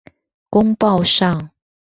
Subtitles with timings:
[0.49, 1.51] 公報上